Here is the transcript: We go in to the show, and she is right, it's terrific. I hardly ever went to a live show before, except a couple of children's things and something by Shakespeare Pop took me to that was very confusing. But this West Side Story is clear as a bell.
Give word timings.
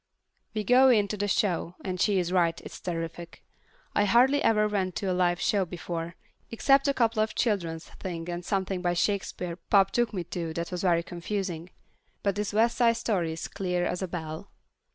We 0.55 0.63
go 0.63 0.89
in 0.89 1.07
to 1.09 1.15
the 1.17 1.27
show, 1.27 1.75
and 1.85 2.01
she 2.01 2.17
is 2.17 2.31
right, 2.31 2.59
it's 2.61 2.79
terrific. 2.79 3.43
I 3.93 4.05
hardly 4.05 4.41
ever 4.41 4.67
went 4.67 4.95
to 4.95 5.11
a 5.11 5.13
live 5.13 5.39
show 5.39 5.63
before, 5.63 6.15
except 6.49 6.87
a 6.87 6.93
couple 6.95 7.21
of 7.21 7.35
children's 7.35 7.85
things 7.99 8.27
and 8.27 8.43
something 8.43 8.81
by 8.81 8.95
Shakespeare 8.95 9.57
Pop 9.69 9.91
took 9.91 10.11
me 10.11 10.23
to 10.23 10.55
that 10.55 10.71
was 10.71 10.81
very 10.81 11.03
confusing. 11.03 11.69
But 12.23 12.33
this 12.35 12.51
West 12.51 12.77
Side 12.77 12.97
Story 12.97 13.33
is 13.33 13.47
clear 13.47 13.85
as 13.85 14.01
a 14.01 14.07
bell. 14.07 14.49